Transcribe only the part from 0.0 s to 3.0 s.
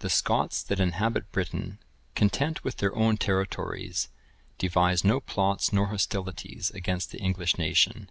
The Scots(1028) that inhabit Britain, content with their